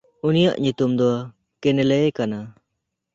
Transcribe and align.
ᱩᱱᱤᱭᱟᱜ 0.27 0.55
ᱧᱩᱛᱩᱢ 0.63 0.91
ᱫᱚ 0.99 1.09
ᱠᱮᱱᱞᱮᱭ 1.61 2.07
ᱠᱟᱱᱟ᱾ 2.17 2.39